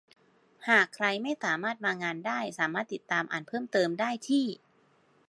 [0.69, 4.45] หากใครไม่สามารถมางานได้สามารถติดตามอ่านเพิ่มเติมได้ที่